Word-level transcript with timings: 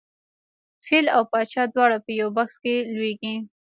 فیل 0.85 1.05
او 1.15 1.23
پاچا 1.31 1.63
دواړه 1.73 1.97
په 2.05 2.11
یوه 2.19 2.31
بکس 2.37 2.55
کې 2.63 2.75
لویږي. 2.93 3.35